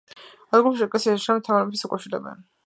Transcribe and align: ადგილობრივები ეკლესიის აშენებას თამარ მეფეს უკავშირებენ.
ადგილობრივები 0.43 0.85
ეკლესიის 0.87 1.19
აშენებას 1.19 1.47
თამარ 1.51 1.67
მეფეს 1.69 1.87
უკავშირებენ. 1.91 2.43